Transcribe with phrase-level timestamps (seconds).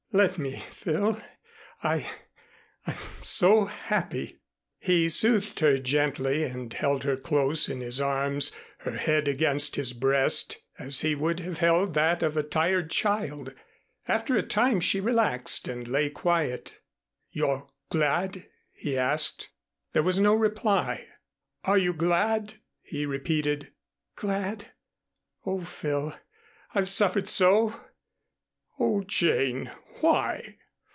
[0.13, 1.21] "Let me, Phil,
[1.81, 2.05] I
[2.85, 4.41] I'm so happy."
[4.77, 9.93] He soothed her gently and held her close in his arms, her head against his
[9.93, 13.53] breast, as he would have held that of a tired child.
[14.05, 16.81] After a time she relaxed and lay quiet.
[17.29, 19.47] "You're glad?" he asked.
[19.93, 21.07] There was no reply.
[21.63, 23.71] "Are you glad?" he repeated.
[24.17, 24.71] "Glad!
[25.45, 26.13] Oh, Phil,
[26.75, 27.79] I've suffered so."
[28.83, 30.57] "Oh, Jane, why?